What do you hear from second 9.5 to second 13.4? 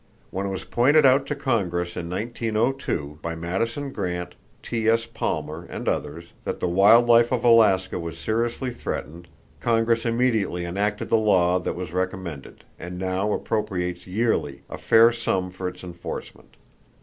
Congress immediately enacted the law that was recommended, and now